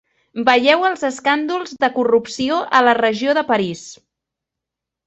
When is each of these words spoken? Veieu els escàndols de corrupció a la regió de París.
Veieu 0.47 0.85
els 0.87 1.03
escàndols 1.09 1.75
de 1.85 1.91
corrupció 1.99 2.59
a 2.81 2.83
la 2.89 2.99
regió 3.03 3.39
de 3.41 3.47
París. 3.53 3.87